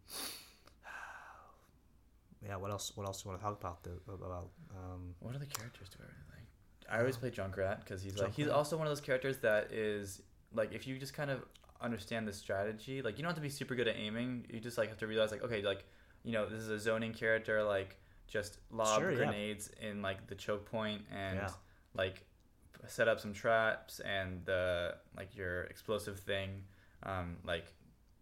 [2.46, 2.56] Yeah.
[2.56, 2.92] What else?
[2.94, 3.82] What else do you want to talk about?
[3.82, 5.14] The, about um.
[5.20, 6.94] What other characters do I really like?
[6.94, 10.20] I always play Junkrat because he's like he's also one of those characters that is
[10.52, 11.42] like if you just kind of
[11.80, 14.46] understand the strategy, like you don't have to be super good at aiming.
[14.50, 15.84] You just like have to realize like okay, like
[16.24, 17.96] you know this is a zoning character, like
[18.28, 19.16] just lob Sure, yeah.
[19.16, 21.48] grenades in like the choke point and Yeah.
[21.94, 22.22] like
[22.86, 26.62] set up some traps and the like your explosive thing,
[27.02, 27.66] um, like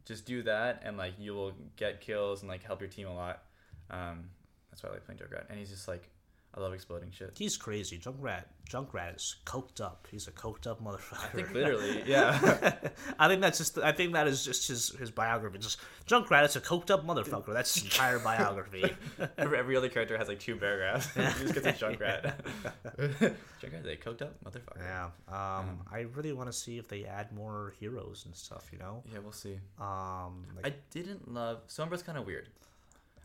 [0.05, 3.15] just do that and like you will get kills and like help your team a
[3.15, 3.43] lot.
[3.91, 4.31] Um,
[4.71, 6.09] that's why I like playing Junkrat, and he's just like
[6.55, 7.33] I love exploding shit.
[7.39, 7.99] He's crazy.
[7.99, 8.45] Junkrat.
[8.69, 10.07] Junkrat is coked up.
[10.11, 11.25] He's a coked up motherfucker.
[11.25, 12.75] I think literally, yeah.
[13.19, 13.79] I think that's just.
[13.79, 15.59] I think that is just his his biography.
[15.59, 17.55] Just Junkrat is a coked up motherfucker.
[17.55, 18.85] That's his entire biography.
[19.39, 21.09] every, every other character has like two paragraphs.
[21.15, 22.35] just gets a Junkrat.
[23.63, 24.79] Junkrat, they coked up motherfucker.
[24.81, 25.05] yeah.
[25.29, 25.81] Um.
[25.91, 28.69] I really want to see if they add more heroes and stuff.
[28.73, 29.03] You know.
[29.11, 29.59] Yeah, we'll see.
[29.81, 30.45] Um.
[30.63, 32.49] I didn't love Sombra's kind of weird.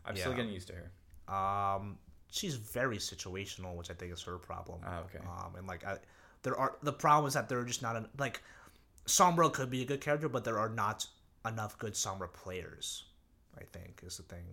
[0.06, 1.34] I'm still getting used to her.
[1.34, 1.98] um.
[2.30, 4.80] She's very situational, which I think is her problem.
[4.86, 5.18] Oh, okay.
[5.24, 5.54] Um.
[5.56, 5.96] And like, I,
[6.42, 8.42] there are the problem is that there are just not en- like,
[9.06, 11.06] Sombra could be a good character, but there are not
[11.46, 13.04] enough good Sombra players.
[13.58, 14.44] I think is the thing.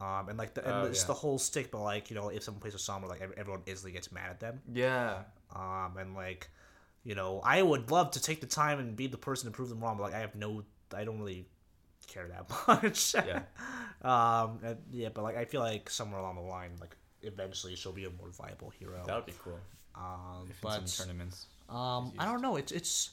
[0.00, 1.06] Um, and like the, and Oh, it's yeah.
[1.08, 3.62] the whole stick, but like you know, if someone plays a Sombra, like ev- everyone
[3.66, 4.60] instantly gets mad at them.
[4.72, 5.22] Yeah.
[5.54, 6.48] Um, and like,
[7.02, 9.68] you know, I would love to take the time and be the person to prove
[9.70, 11.46] them wrong, but like I have no, I don't really
[12.06, 13.14] care that much.
[13.14, 13.42] Yeah.
[14.02, 17.92] um, and, yeah, but like I feel like somewhere along the line, like eventually she'll
[17.92, 19.02] be a more viable hero.
[19.06, 19.58] That would be cool.
[19.94, 21.46] Um, If in but tournaments.
[21.68, 22.56] um, I don't know.
[22.56, 23.10] It's it's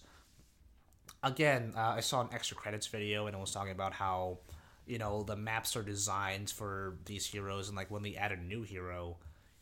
[1.24, 1.74] again.
[1.76, 4.40] Uh, I saw an extra credits video and it was talking about how
[4.86, 8.38] you know the maps are designed for these heroes and like when they add a
[8.38, 9.18] new hero,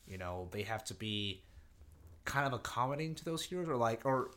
[0.07, 1.43] you know they have to be
[2.25, 4.31] kind of accommodating to those heroes or like or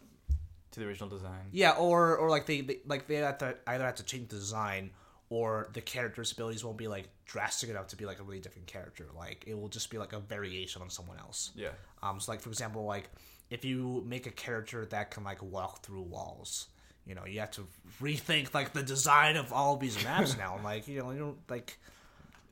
[0.74, 1.46] To the original design.
[1.52, 4.36] yeah or or like they, they like they have to either have to change the
[4.36, 4.90] design
[5.30, 8.66] or the character's abilities won't be like drastic enough to be like a really different
[8.66, 11.68] character like it will just be like a variation on someone else Yeah.
[12.02, 13.08] um, so like for example, like
[13.50, 16.68] if you make a character that can like walk through walls,
[17.06, 17.66] you know, you have to
[18.02, 20.58] rethink like the design of all of these maps now.
[20.64, 21.78] Like you know, you don't like.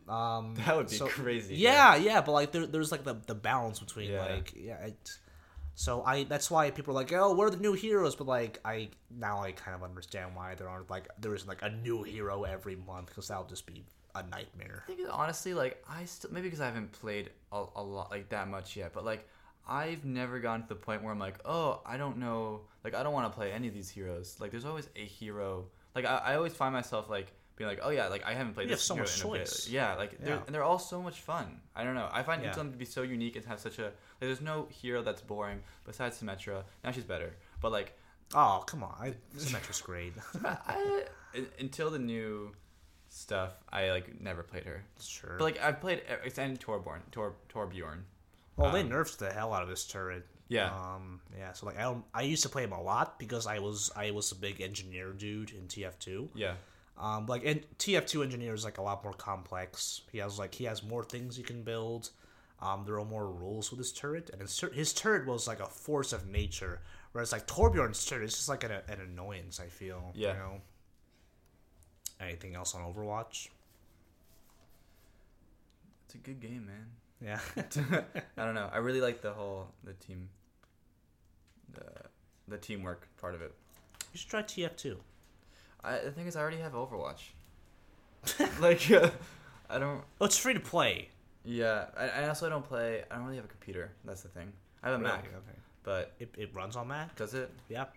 [0.09, 1.57] Um, That would be so- crazy.
[1.57, 4.21] Yeah, yeah, but like there, there's like the the balance between Yeah.
[4.27, 4.77] like yeah.
[4.87, 5.11] It,
[5.75, 8.91] so I that's why people are like, oh, we're the new heroes, but like I
[9.11, 12.45] now I kind of understand why there aren't like there isn't like a new hero
[12.45, 14.85] every month because that'll just be a nightmare.
[14.89, 18.29] I think honestly, like I still maybe because I haven't played a, a lot like
[18.31, 19.27] that much yet, but like
[19.67, 23.03] I've never gotten to the point where I'm like, oh, I don't know, like I
[23.03, 24.37] don't want to play any of these heroes.
[24.41, 25.67] Like there's always a hero.
[25.95, 27.33] Like I, I always find myself like
[27.63, 29.39] being like, oh yeah, like I haven't played You this so much in a bit.
[29.47, 29.69] choice.
[29.69, 30.43] Yeah, like they're, Yeah.
[30.47, 31.47] and they're all so much fun.
[31.77, 32.09] I don't know.
[32.13, 32.51] I find Yeah.
[32.51, 34.29] each to be so unique and have such a like.
[34.29, 36.65] There's no hero that's boring besides Symmetra.
[36.85, 37.97] Now she's better, but like
[38.35, 40.15] Oh come on, I, Symmetra's great.
[40.45, 41.05] I,
[41.59, 42.53] until the new
[43.09, 44.85] stuff, I like never played her.
[45.01, 45.37] sure.
[45.39, 48.01] But like I've played it's and Torborn, Tor Torbjorn.
[48.57, 50.27] well, they nerfed the hell out of this turret.
[50.49, 50.71] Yeah.
[50.75, 51.21] Um.
[51.39, 51.53] Yeah.
[51.53, 52.05] So like I don't.
[52.15, 55.13] I used to play him a lot because I was I was a big engineer
[55.13, 56.29] dude in TF2.
[56.35, 56.55] Yeah.
[56.99, 57.27] Um.
[57.27, 60.03] Like and TF2 engineer is like a lot more complex.
[60.13, 62.11] He has like he has more things he can build.
[62.61, 62.85] Um.
[62.85, 65.67] There are more rules with his turret, and his, tur- his turret was like a
[65.67, 66.81] force of nature.
[67.13, 69.61] Whereas like Torbjorn's turret is just like an, an annoyance.
[69.61, 70.13] I feel.
[70.15, 70.33] Yeah.
[70.33, 70.61] You know.
[72.21, 73.49] Anything else on Overwatch?
[76.07, 76.87] It's a good game, man.
[77.21, 77.41] Yeah.
[78.37, 78.69] I don't know.
[78.73, 80.29] I really like the whole the team
[81.73, 81.85] the
[82.49, 83.53] the teamwork part of it.
[84.13, 84.97] you should try TF2.
[85.85, 87.31] I the thing is I already have Overwatch.
[88.61, 89.11] like uh,
[89.71, 91.09] I don't Oh, it's free to play.
[91.45, 93.93] yeah, I, I also don't play I don't really have a computer.
[94.05, 94.53] That's the thing.
[94.83, 95.35] I have a Mac, Really?
[95.37, 95.59] Okay.
[95.85, 97.15] but It, it runs on Mac.
[97.17, 97.51] does it?
[97.69, 97.83] Yeah.
[97.83, 97.89] It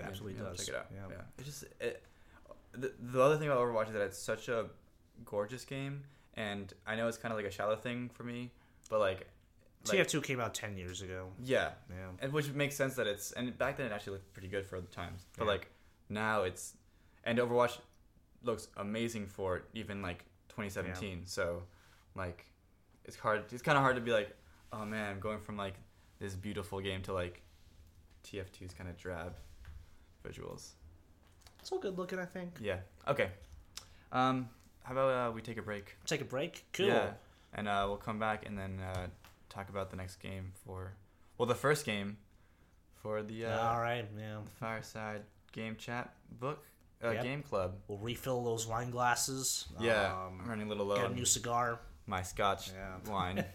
[0.00, 0.58] Yeah, absolutely yeah, does.
[0.66, 0.86] Check it out.
[0.94, 1.00] Yeah.
[1.16, 1.22] Yeah.
[1.38, 2.02] It just it,
[2.72, 4.66] the, the other thing about Overwatch is that it's such a
[5.24, 8.52] gorgeous game, and I know it's kind of like a shallow thing for me,
[8.90, 9.26] but like,
[9.90, 11.28] like TF2 came out 10 years ago.
[11.42, 11.96] yeah, Yeah.
[12.20, 14.80] and which makes sense that it's and back then it actually looked pretty good for
[14.80, 15.50] the times, but Yeah.
[15.52, 15.70] like
[16.10, 16.74] now it's
[17.24, 17.78] and Overwatch
[18.42, 21.22] looks amazing for even like 2017.
[21.26, 21.62] So
[22.14, 22.46] like
[23.04, 23.44] it's hard.
[23.52, 24.36] It's kind of hard to be like,
[24.72, 25.74] oh man, I'm going from like
[26.18, 27.42] this beautiful game to like
[28.24, 29.34] TF2's kind of drab
[30.26, 30.70] visuals.
[31.60, 32.58] It's all good looking, I think.
[32.60, 32.78] Yeah.
[33.06, 33.30] Okay.
[34.12, 34.48] Um,
[34.84, 35.96] how about uh, we take a break?
[36.06, 36.64] Take a break.
[36.72, 36.86] Cool.
[36.86, 37.10] Yeah.
[37.54, 39.06] And uh, we'll come back and then uh,
[39.48, 40.92] talk about the next game for,
[41.36, 42.18] well, the first game
[43.02, 44.06] for the uh, all right.
[44.18, 44.38] Yeah.
[44.44, 46.64] The Fireside Game Chat book
[47.04, 47.22] uh, Yep.
[47.22, 47.76] game club.
[47.88, 49.66] We'll refill those wine glasses.
[49.80, 51.80] Yeah, I'm Um, running a little low get a new cigar.
[52.06, 52.98] my Scotch Yeah.
[53.10, 53.44] wine.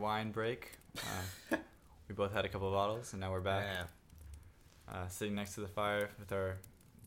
[0.03, 0.73] wine break.
[0.99, 1.57] Uh,
[2.09, 3.65] we both had a couple of bottles, and now we're back.
[3.73, 4.95] Yeah.
[4.95, 6.59] uh, sitting next to the fire with our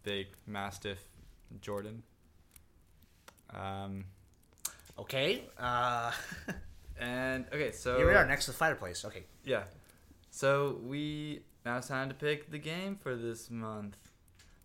[0.04, 1.04] big mastiff
[1.62, 2.02] Jordan.
[3.54, 4.06] Um,
[4.98, 5.44] Okay.
[5.60, 6.12] Uh,
[7.00, 9.04] and okay, so here we are next to the fireplace.
[9.04, 9.24] Okay.
[9.44, 9.64] Yeah,
[10.32, 13.98] so we now it's time to pick the game for this month.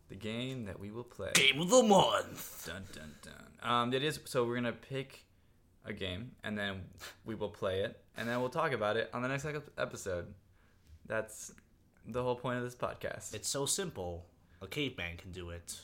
[0.09, 1.31] The game that we will play.
[1.35, 2.65] Game of the month.
[2.65, 3.69] Dun dun dun.
[3.71, 5.25] Um, it is so we're gonna pick
[5.91, 6.83] a game and then
[7.25, 10.27] we will play it and then we'll talk about it on the next episode.
[11.07, 11.53] That's
[12.07, 13.35] the whole point of this podcast.
[13.35, 14.25] It's so simple.
[14.63, 15.79] A caveman can do it.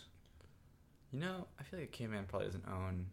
[1.13, 3.07] You know, I feel like a caveman probably doesn't own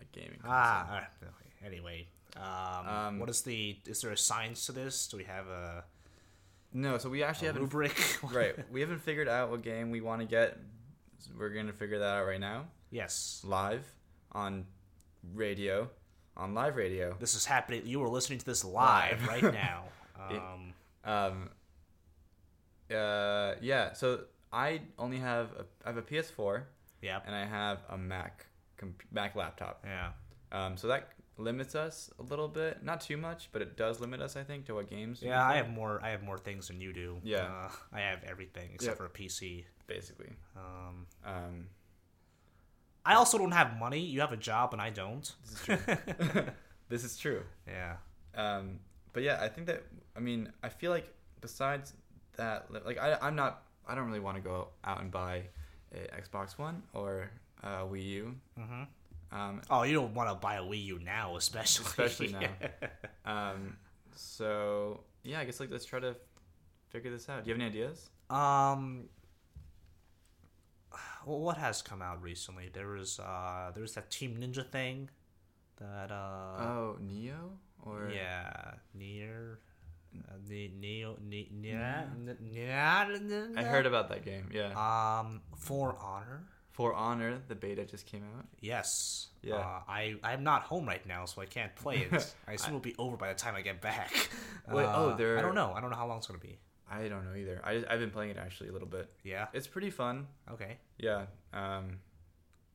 [0.00, 0.52] a gaming console.
[0.52, 0.86] Ah.
[0.88, 1.64] all right.
[1.64, 2.06] Anyway.
[2.36, 3.76] Um, Um, what is the?
[3.86, 5.08] Is there a science to this?
[5.08, 5.84] Do we have a,
[6.72, 7.62] No, so we actually haven't.
[7.62, 7.96] rubric?
[8.32, 10.58] right, we haven't figured out what game we want to get.
[11.36, 13.42] We're gonna figure that out right now, yes.
[13.44, 13.84] live
[14.32, 14.66] on
[15.34, 15.90] radio,
[16.38, 17.14] on live radio.
[17.18, 17.82] This is happening.
[17.84, 19.84] You are listening to this live right now.
[20.30, 20.36] Yeah.
[20.54, 20.74] Um,
[21.04, 21.50] Um.
[22.90, 23.92] Uh, yeah.
[23.92, 24.20] So
[24.52, 26.62] I only have a, I have a PS4
[27.02, 27.20] yeah.
[27.26, 28.46] and I have a Mac,
[28.76, 29.84] comp- Mac laptop.
[29.86, 30.10] Yeah.
[30.50, 34.20] Um, so that limits us a little bit, not too much, but it does limit
[34.20, 35.22] us, I think, to what games.
[35.22, 36.00] Yeah, I have more.
[36.02, 37.18] I have more things than you do.
[37.22, 37.46] Yeah.
[37.46, 38.98] uh, I have everything except Yep.
[38.98, 39.64] for a PC.
[39.86, 40.30] basically.
[40.56, 41.66] Um, Um,
[43.04, 44.00] I also don't have money.
[44.00, 45.30] You have a job and I don't.
[45.44, 45.78] this is true.
[46.88, 47.42] this is true.
[47.66, 47.96] Yeah.
[48.34, 48.80] Um,
[49.12, 49.84] but yeah, I think that
[50.16, 51.94] I mean I feel like besides
[52.36, 55.44] that, like I I'm not I don't really want to go out and buy
[55.94, 57.30] a Xbox One or
[57.62, 58.34] a Wii U.
[58.58, 58.82] hmm
[59.32, 61.86] Um, Oh, you don't want to buy a Wii U now, especially.
[61.86, 62.50] Especially now.
[63.24, 63.76] um,
[64.14, 66.14] so yeah, I guess like let's try to
[66.90, 67.44] figure this out.
[67.44, 68.10] Do you have any ideas?
[68.30, 69.04] um.
[71.26, 72.70] Well, what has come out recently?
[72.72, 75.10] There was uh, there was that Team Ninja thing,
[75.78, 77.50] that uh, oh, Nioh
[77.84, 79.60] or yeah, near,
[80.28, 82.04] uh, ne- Nioh, ne- yeah.
[83.56, 84.48] I heard about that game.
[84.52, 84.68] Yeah,
[85.20, 86.44] Um, For Honor.
[86.70, 88.46] For Honor, the beta just came out.
[88.60, 89.28] Yes.
[89.42, 89.56] Yeah.
[89.56, 92.34] Uh, I I'm not home right now, so I can't play it.
[92.48, 94.12] I assume it'll be over by the time I get back.
[94.70, 95.72] Wait, oh, Uh, there- I don't know.
[95.76, 96.58] I don't know how long it's gonna be.
[96.90, 97.60] I don't know either.
[97.64, 99.10] I I've been playing it actually a little bit.
[99.24, 99.46] Yeah.
[99.52, 100.26] It's pretty fun.
[100.50, 100.78] Okay.
[100.98, 101.26] Yeah.
[101.52, 101.98] Um.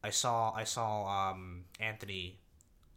[0.03, 2.39] I saw I saw um Anthony,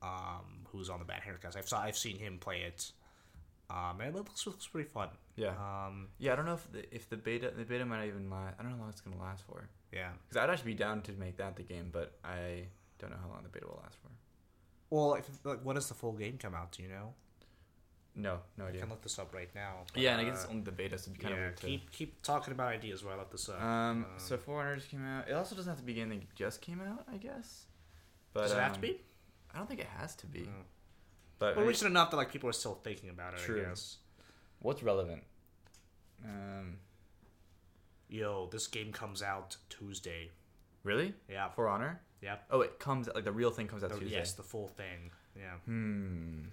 [0.03, 1.57] um who's on the Bad Haircuts.
[1.57, 2.93] I've saw I've seen him play it.
[3.69, 5.09] Um, and it looks looks pretty fun.
[5.37, 5.49] Yeah.
[5.51, 6.33] Um, Yeah.
[6.33, 8.55] I don't know if the if the beta the beta might even last.
[8.59, 9.69] I don't know how long it's gonna last for.
[9.93, 10.11] yeah.
[10.29, 12.67] Because I'd actually be down to make that the game, but I
[12.99, 14.09] don't know how long the beta will last for.
[14.91, 16.71] Well, if, like, when does the full game come out?
[16.73, 17.15] Do you know?
[18.19, 18.81] No, no idea.
[18.81, 19.85] I can look this up right now.
[19.93, 21.41] but, Yeah, and I guess it's uh, only the beta, so it'd be kind yeah,
[21.41, 21.67] of weird to.
[21.67, 23.61] keep keep talking about ideas while I look this up.
[23.61, 25.29] Um, Uh, so 400 just came out.
[25.29, 27.67] It also doesn't have to be a game that just came out, I guess.
[28.33, 29.01] But does it have to um, be?
[29.55, 30.41] I don't think it has to be.
[30.41, 30.65] Mm.
[31.39, 33.41] But Well, recent enough that like people are still thinking about it.
[33.41, 33.61] True.
[33.61, 33.99] I guess.
[34.61, 35.23] what's relevant?
[36.25, 36.79] Um,
[38.09, 40.31] Yo, this game comes out Tuesday.
[40.85, 41.13] really?
[41.29, 41.51] Yeah.
[41.51, 42.01] For Honor?
[42.23, 42.45] Yep.
[42.51, 44.17] Oh, it comes like the real thing comes out The- Tuesday.
[44.17, 45.11] yes, the full thing.
[45.37, 45.57] Yeah.
[45.67, 46.45] Hmm.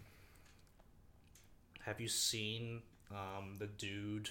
[1.86, 4.30] Have you seen um, the dude,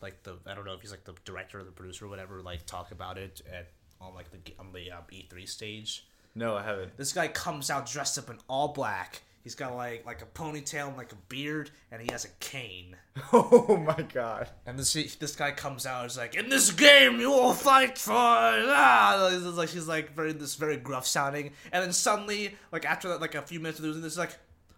[0.00, 2.42] like the I don't know if he's like the director or the producer or whatever,
[2.42, 3.68] like talk about it at
[4.00, 6.06] on like the on the um, E3 stage?
[6.34, 6.96] No, I haven't.
[6.96, 9.22] This guy comes out dressed up in all black.
[9.42, 12.96] He's got like like a ponytail and like a beard, and he has a cane.
[13.32, 14.50] oh my god.
[14.66, 17.96] And this this guy comes out and is like, "In this game, you will fight
[17.96, 19.30] for." Ah!
[19.54, 23.36] Like she's like very this very gruff sounding, and then suddenly, like after that, like
[23.36, 24.36] a few minutes this, is like,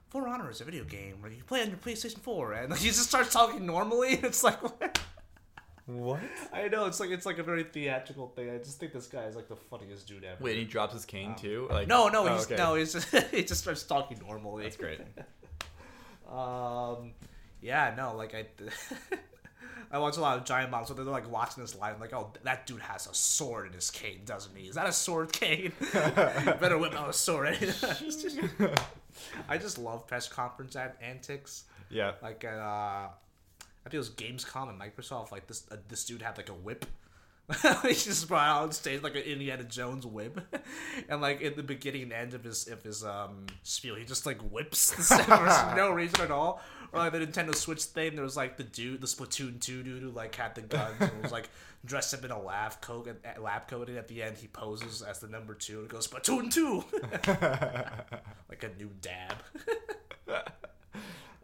[0.09, 2.81] For Honor is a video game where you play on your PlayStation Four, and like,
[2.81, 4.15] he just starts talking normally.
[4.23, 4.99] It's like, what?
[5.87, 6.21] What?
[6.53, 8.51] I know it's like it's like a very theatrical thing.
[8.51, 10.43] I just think this guy is like the funniest dude ever.
[10.43, 11.67] Wait, and he drops his cane too?
[11.71, 12.57] Like no, no, oh, he's okay.
[12.57, 14.65] no, he's just he just starts talking normally.
[14.65, 15.01] That's great.
[16.31, 17.13] Um,
[17.63, 18.45] yeah, no, like I,
[19.91, 22.33] I watch a lot of Giant Bomb, so they're like watching this live, like, oh,
[22.43, 24.69] that dude has a sword in his cane, doesn't he?
[24.69, 25.73] Is that a sword cane?
[25.93, 27.59] Better whip out a sword.
[29.49, 31.65] I just love press conference an- antics.
[31.91, 32.13] Yeah.
[32.23, 33.11] Like, uh, I
[33.85, 35.31] think it was Gamescom and Microsoft.
[35.33, 36.85] Like this, uh, this dude had like a whip.
[37.83, 40.39] he just brought out on stage like an Indiana Jones whip,
[41.09, 44.27] and like in the beginning and end of his of his um spiel, he just
[44.27, 46.61] like whips the for no reason at all.
[46.93, 50.03] Or like the Nintendo Switch thing, there was like the dude, the Splatoon two dude
[50.03, 51.49] who like had the guns and was like
[51.85, 55.01] dressed up in a lab coat and lab coat, and at the end he poses
[55.03, 56.85] as the number two and goes Splatoon two,
[58.49, 59.35] like a new dab.
[60.27, 60.45] It's,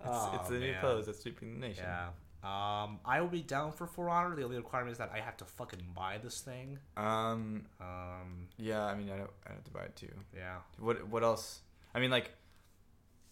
[0.06, 1.84] Oh, it's the new pose that's sweeping the nation.
[1.86, 2.08] Yeah.
[2.44, 4.36] Um, I will be down for For Honor.
[4.36, 6.78] The only requirement is that I have to fucking buy this thing.
[6.96, 7.66] Um.
[7.80, 8.84] Um, Yeah.
[8.84, 9.30] I mean, I don't.
[9.46, 10.12] I have to buy it too.
[10.36, 10.58] yeah.
[10.78, 11.60] What What else?
[11.94, 12.30] I mean, like,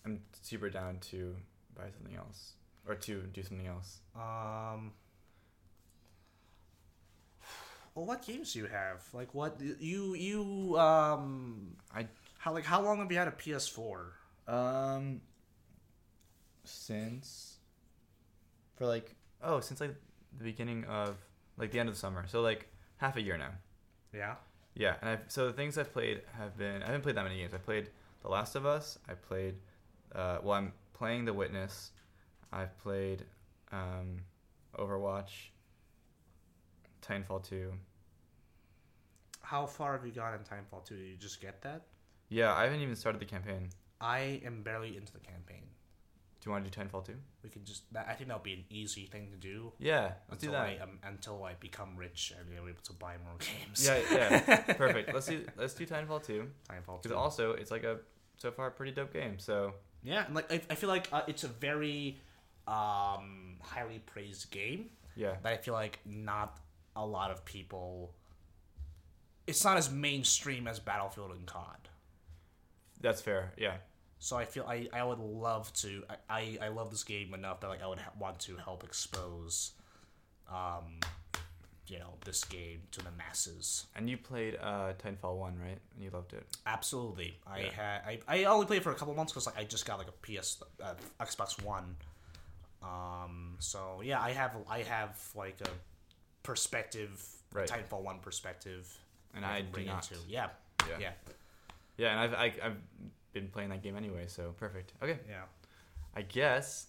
[0.07, 1.37] I'm super down to
[1.77, 2.53] buy something else
[2.89, 4.01] or to do something else.
[4.17, 4.93] Um.
[7.95, 9.03] Well, what games do you have?
[9.13, 12.07] Like, what you you um I
[12.39, 14.07] how like how long have you had a PS4?
[14.49, 15.21] um
[16.65, 17.59] since
[18.77, 19.95] for like oh since like
[20.39, 21.17] the beginning of
[21.59, 23.51] like the end of the summer so like half a year now
[24.13, 24.35] Yeah.
[24.75, 27.39] yeah and I've so the things I've played have been I haven't played that many
[27.39, 27.91] games I played
[28.23, 29.57] The Last of Us I played
[30.15, 31.93] uh well I'm playing The Witness
[32.53, 33.25] I've played
[33.73, 34.19] um
[34.79, 35.51] Overwatch
[37.07, 37.73] Titanfall 2
[39.43, 40.97] How far have you gone in Titanfall 2?
[40.97, 41.83] Did you just get that?
[42.29, 43.69] yeah I haven't even started the campaign
[44.01, 45.63] I am barely into the campaign.
[46.43, 47.13] Do you want to do Titanfall 2
[47.45, 49.73] We can just that, I think that'll be an easy thing to do.
[49.79, 52.93] yeah let's until do that I um, until I become rich and be able to
[52.95, 53.87] buy more games.
[53.87, 57.17] yeah yeah perfect let's do let's do Titanfall 2 Titanfall Because 2.
[57.17, 57.99] also, it's like a
[58.39, 59.39] so far pretty dope game.
[59.39, 62.19] So Yeah, and like I, I feel like uh, it's a very
[62.67, 66.59] um, highly praised game yeah, that I feel like not
[66.97, 68.15] a lot of people.
[69.47, 71.89] It's not as mainstream as Battlefield and COD.
[73.01, 73.53] that's fair.
[73.57, 73.77] Yeah,
[74.25, 77.59] So I feel I, I would love to I, I, I love this game enough
[77.61, 79.73] that like I would ha- want to help expose,
[80.49, 81.01] um,
[81.89, 83.87] you know this game to the masses.
[83.97, 85.79] and you played uh, Titanfall one, right?
[85.95, 86.47] And you loved it.
[86.65, 87.37] Absolutely.
[87.49, 87.71] I Yeah.
[87.73, 90.07] had I, I only played for a couple months because like I just got like
[90.07, 91.97] a PS uh, Xbox One.
[92.81, 93.57] Um.
[93.59, 95.71] So yeah, I have I have like a
[96.45, 97.21] perspective,
[97.53, 97.69] Right.
[97.69, 98.89] Titanfall One perspective,
[99.35, 100.09] And I I do bring not.
[100.11, 100.23] into.
[100.29, 100.49] Yeah.
[100.89, 100.97] Yeah.
[101.01, 101.11] Yeah.
[101.99, 102.77] Yeah, and I've I, I've
[103.33, 104.93] been playing that game anyway, so perfect.
[105.03, 105.43] Okay, Yeah.
[106.15, 106.89] I guess.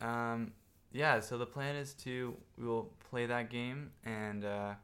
[0.00, 0.52] Um,
[0.92, 1.20] yeah.
[1.20, 4.74] So the plan is to we will play that game, and uh,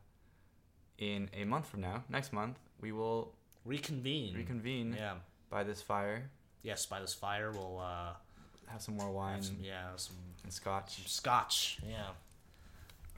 [0.98, 3.32] in a month from now, next month, we will
[3.64, 4.34] Reconvene.
[4.36, 5.14] reconvene Yeah.
[5.50, 6.30] by this fire,
[6.62, 6.86] Yes.
[6.86, 8.12] By this fire, we'll uh
[8.66, 10.96] have some more wine some yeah some, and scotch.
[10.96, 11.78] some scotch.
[11.88, 12.10] Yeah.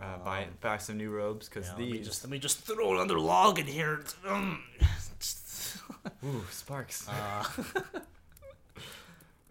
[0.01, 2.93] Uh, buy buy some new robes because Yeah, let me just let me just throw
[2.95, 4.05] another log in here.
[6.25, 7.09] Ooh, sparks.
[7.09, 7.45] Uh,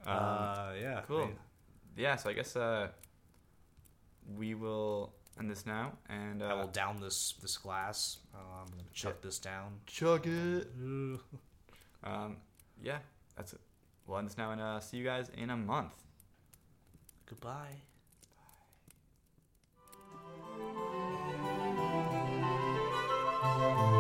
[0.06, 1.02] um, uh, yeah.
[1.08, 1.24] Cool.
[1.24, 1.30] I
[1.98, 2.88] yeah, so I guess uh,
[4.38, 8.18] we will end this now, and uh, I will down this this glass.
[8.34, 9.80] Um, chuck this down.
[9.86, 10.68] Chug it.
[12.04, 12.38] um,
[12.84, 13.00] yeah,
[13.36, 13.62] that's it.
[14.08, 15.94] We'll end this now, and uh, see you guys in a month.
[17.26, 17.82] Goodbye.
[23.56, 23.92] Bye.